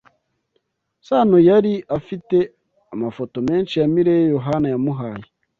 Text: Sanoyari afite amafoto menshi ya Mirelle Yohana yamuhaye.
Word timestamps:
Sanoyari 1.07 1.73
afite 1.97 2.37
amafoto 2.93 3.37
menshi 3.49 3.75
ya 3.81 3.87
Mirelle 3.93 4.31
Yohana 4.35 4.67
yamuhaye. 4.73 5.25